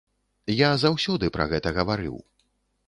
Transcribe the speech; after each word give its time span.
Я 0.59 0.69
заўсёды 0.85 1.31
пра 1.37 1.49
гэта 1.53 1.77
гаварыў. 1.81 2.17